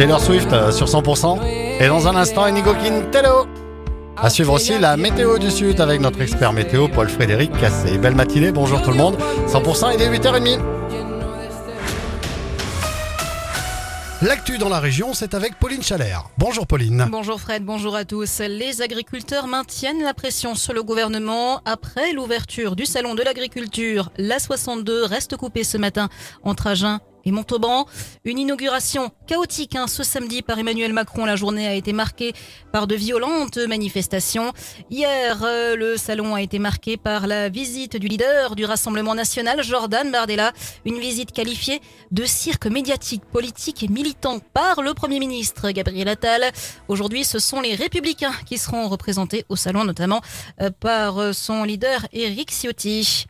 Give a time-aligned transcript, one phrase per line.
[0.00, 1.42] Taylor Swift euh, sur 100%.
[1.78, 3.46] Et dans un instant, Inigo Quintero.
[4.16, 7.98] À suivre aussi la météo du Sud avec notre expert météo Paul-Frédéric Cassé.
[7.98, 9.18] Belle matinée, bonjour tout le monde.
[9.46, 10.58] 100%, il est 8h30.
[14.22, 16.30] L'actu dans la région, c'est avec Pauline Chalère.
[16.38, 17.06] Bonjour Pauline.
[17.10, 18.40] Bonjour Fred, bonjour à tous.
[18.40, 24.10] Les agriculteurs maintiennent la pression sur le gouvernement après l'ouverture du salon de l'agriculture.
[24.16, 26.08] La 62 reste coupée ce matin
[26.42, 27.86] entre Agen et Montauban.
[28.24, 31.24] Une inauguration chaotique hein, ce samedi par Emmanuel Macron.
[31.24, 32.32] La journée a été marquée
[32.72, 34.52] par de violentes manifestations.
[34.90, 39.62] Hier, euh, le salon a été marqué par la visite du leader du Rassemblement national,
[39.62, 40.52] Jordan Bardella.
[40.84, 41.80] Une visite qualifiée
[42.10, 46.50] de cirque médiatique, politique et militant par le Premier ministre Gabriel Attal.
[46.88, 50.20] Aujourd'hui, ce sont les Républicains qui seront représentés au salon, notamment
[50.60, 53.26] euh, par son leader Éric Ciotti.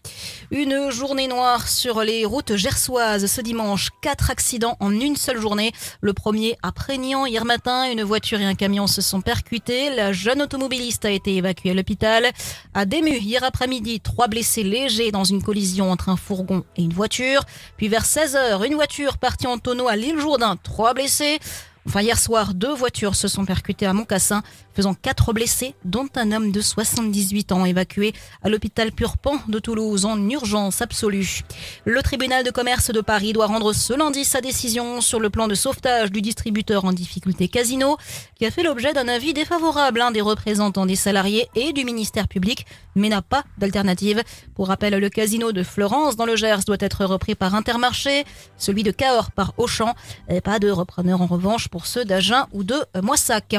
[0.53, 3.91] Une journée noire sur les routes gersoises ce dimanche.
[4.03, 5.71] Quatre accidents en une seule journée.
[6.01, 7.89] Le premier à Prégnant hier matin.
[7.89, 9.95] Une voiture et un camion se sont percutés.
[9.95, 12.31] La jeune automobiliste a été évacuée à l'hôpital.
[12.75, 16.93] À Dému, hier après-midi, trois blessés légers dans une collision entre un fourgon et une
[16.93, 17.43] voiture.
[17.77, 20.57] Puis vers 16h, une voiture partie en tonneau à l'île Jourdain.
[20.57, 21.39] Trois blessés.
[21.87, 24.43] Enfin, hier soir, deux voitures se sont percutées à Montcassin,
[24.75, 30.05] faisant quatre blessés, dont un homme de 78 ans évacué à l'hôpital Purpan de Toulouse
[30.05, 31.43] en urgence absolue.
[31.85, 35.49] Le tribunal de commerce de Paris doit rendre ce lundi sa décision sur le plan
[35.49, 37.97] de sauvetage du distributeur en difficulté Casino,
[38.37, 42.67] qui a fait l'objet d'un avis défavorable des représentants des salariés et du ministère public,
[42.95, 44.23] mais n'a pas d'alternative.
[44.55, 48.25] Pour rappel, le casino de Florence dans le Gers doit être repris par Intermarché,
[48.57, 49.95] celui de Cahors par Auchan,
[50.29, 53.55] et pas de repreneur en revanche pour ceux d'Agen ou de Moissac.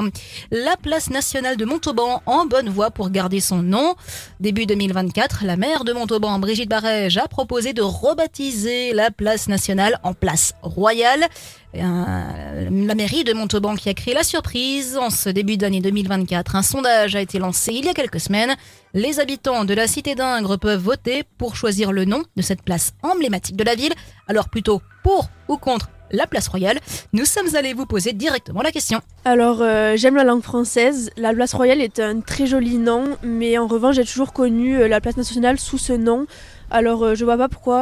[0.52, 3.96] La place nationale de Montauban en bonne voie pour garder son nom.
[4.40, 10.00] Début 2024, la maire de Montauban, Brigitte Barège, a proposé de rebaptiser la place nationale
[10.04, 11.26] en place royale.
[11.74, 16.56] La mairie de Montauban qui a créé la surprise en ce début d'année 2024.
[16.58, 18.56] Un sondage a été lancé il y a quelques semaines.
[18.94, 22.92] Les habitants de la cité d'Ingres peuvent voter pour choisir le nom de cette place
[23.04, 23.94] emblématique de la ville.
[24.28, 26.80] Alors plutôt pour ou contre la place royale,
[27.14, 29.02] nous sommes allés vous poser directement la question.
[29.26, 31.12] Alors, euh, j'aime la langue française.
[31.18, 34.88] La place royale est un très joli nom, mais en revanche, j'ai toujours connu euh,
[34.88, 36.26] la place nationale sous ce nom.
[36.72, 37.82] Alors euh, je vois pas pourquoi,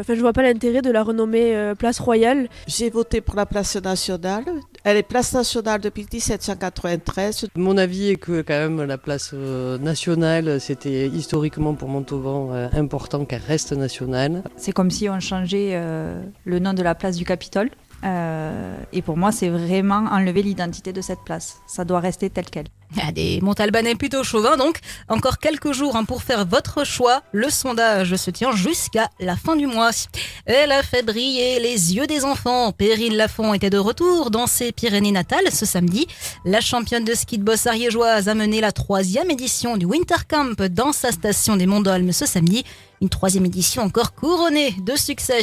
[0.00, 2.48] enfin je vois pas l'intérêt de la renommer place royale.
[2.66, 4.44] J'ai voté pour la place nationale.
[4.84, 7.48] Elle est place nationale depuis 1793.
[7.56, 13.42] Mon avis est que quand même la place nationale, c'était historiquement pour Montauban important qu'elle
[13.46, 14.42] reste nationale.
[14.56, 15.80] C'est comme si on changeait
[16.44, 17.70] le nom de la place du Capitole.
[18.04, 21.60] Euh, et pour moi, c'est vraiment enlever l'identité de cette place.
[21.66, 22.66] Ça doit rester tel quel.
[22.92, 26.84] Il y a des Montalbanais plutôt chauvins, donc encore quelques jours hein, pour faire votre
[26.84, 27.22] choix.
[27.32, 29.90] Le sondage se tient jusqu'à la fin du mois.
[30.46, 32.72] Elle a fait briller les yeux des enfants.
[32.72, 36.06] Perrine Lafont était de retour dans ses Pyrénées natales ce samedi.
[36.44, 40.62] La championne de ski de boss ariégeoise a mené la troisième édition du Winter Camp
[40.70, 42.64] dans sa station des Monts d'Olme ce samedi.
[43.02, 45.40] Une troisième édition encore couronnée de succès.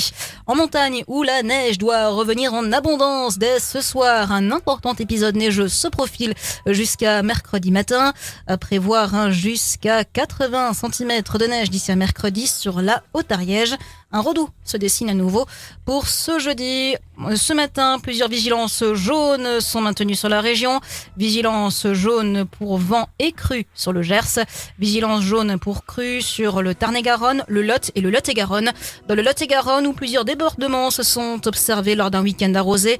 [0.47, 5.35] En montagne où la neige doit revenir en abondance dès ce soir, un important épisode
[5.35, 6.33] neigeux se profile
[6.65, 8.13] jusqu'à mercredi matin.
[8.47, 13.75] À prévoir jusqu'à 80 cm de neige d'ici à mercredi sur la Haute-Ariège.
[14.15, 15.47] Un redout se dessine à nouveau
[15.85, 16.95] pour ce jeudi.
[17.35, 20.81] Ce matin, plusieurs vigilances jaunes sont maintenues sur la région.
[21.17, 24.45] Vigilance jaune pour vent et crue sur le Gers.
[24.77, 28.71] Vigilance jaune pour crue sur le Tarn-et-Garonne, le Lot et le Lot-et-Garonne.
[29.07, 32.99] Dans le Lot-et-Garonne, où plusieurs débordements se sont observés lors d'un week-end arrosé,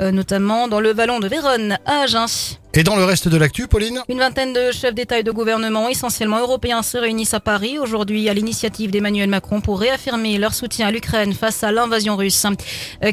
[0.00, 2.26] euh, notamment dans le vallon de Véronne à Agen.
[2.76, 5.88] Et dans le reste de l'actu, Pauline Une vingtaine de chefs d'État et de gouvernement,
[5.88, 10.88] essentiellement européens, se réunissent à Paris aujourd'hui à l'initiative d'Emmanuel Macron pour réaffirmer leur soutien
[10.88, 12.44] à l'Ukraine face à l'invasion russe.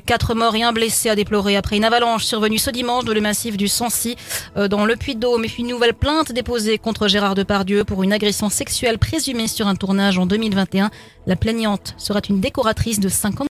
[0.08, 3.22] Quatre morts et un blessé à déplorer après une avalanche survenue ce dimanche dans le
[3.22, 4.16] massif du Sancy
[4.58, 5.46] euh, dans le Puy-de-Dôme.
[5.60, 10.18] Une nouvelle plainte déposée contre Gérard Depardieu pour une agression sexuelle présumée sur un tournage
[10.18, 10.90] en 2021.
[11.28, 13.36] La plaignante sera une décoratrice de 50